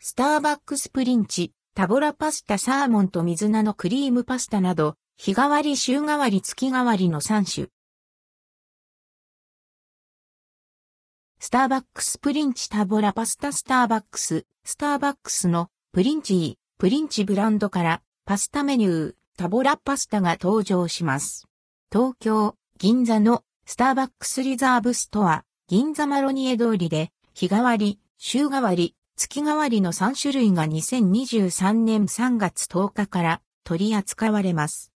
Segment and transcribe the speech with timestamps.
[0.00, 7.66] スターバックスプリンチ、タボラパスタサーモンと水菜のクリームパスタなど、日替わり週替わり月替わりの3種。
[11.40, 21.48] スターバックスプリンチタボラパスタスターバックス、スターバックスのプリンチー、プリンチブランドからパスタメニュー、タボラパスタが登場します。
[21.92, 34.92] 東京、銀座のスターバックスリザーブストア、銀座マロニエ通りで、日替わり、週替わり、月替わりの3種類が2023年3月10日から取り扱われます。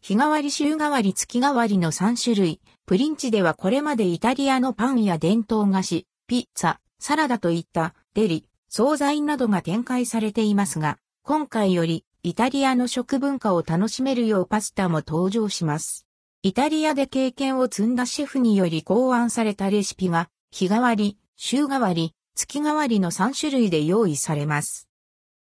[0.00, 16.06] 日替わり週替わり月替わりの3種類、プリンチではこれまでイタリアのパンや伝統菓子、ピッツァ、サラダといったデリ、惣菜などが展開されていますが、今回よりイタリアの食文化を楽しめるようパスタも登場します。
[16.42, 24.88] イタリアで経験を積んだシェフにより考案されたレシピが、日替わり、週替わり、月替わりの3種類で用意されます。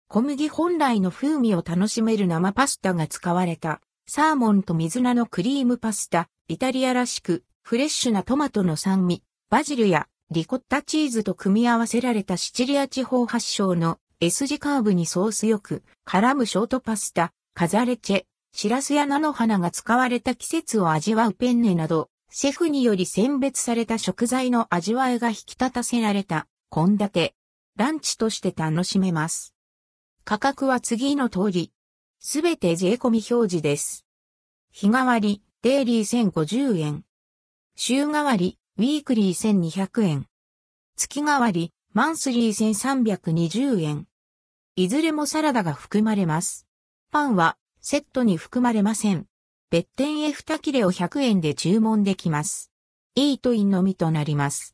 [0.08, 27.35] 小麦本来の風味を楽しめる生パスタが使われたサーモンと水菜のクリームパスタ、イタリアらしく、フレッシュなトマトの酸味、バジルやリコッタチーズと組み合わせられたシチリア地方発祥の S 字カーブにソースよく絡むショートパスタ、カザレチェ、シラスや菜の花が使われた季節を味わうペンネなど、シェフにより選別された食材の味わいが引き立たせられた献立、
[27.75, 29.53] ランチとして楽しめます。
[30.23, 31.71] 価格は次の通り、
[32.17, 34.07] すべて税込み表示です。
[34.71, 37.05] 日替わり、デイリー1050円。
[37.75, 40.25] 週替わり、ウィークリー1200円。
[40.95, 44.08] 月替わり、マンスリー1320円。
[44.75, 46.65] いずれもサラダが含まれます。
[47.11, 49.27] パンはセットに含まれません。
[49.69, 52.71] 別店へ2切れを100円で注文できます。
[53.13, 54.71] イートインのみとなります。